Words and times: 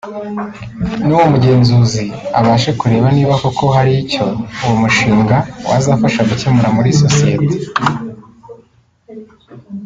nuwo 1.05 1.25
mugenzuzi 1.31 2.05
abashe 2.39 2.71
kureba 2.79 3.07
niba 3.15 3.33
koko 3.43 3.63
hari 3.75 3.93
icyo 4.03 4.25
uwo 4.63 4.75
mushinga 4.81 5.37
wazafasha 5.69 6.21
gukemura 6.29 6.69
muri 6.77 6.89
sosiyete 7.01 7.55